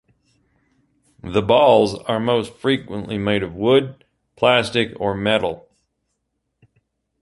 The 1.21 1.43
balls 1.43 1.93
are 1.93 2.19
most 2.19 2.53
frequently 2.55 3.19
made 3.19 3.43
of 3.43 3.53
wood, 3.53 4.03
plastic, 4.35 4.99
or 4.99 5.13
metal. 5.13 5.69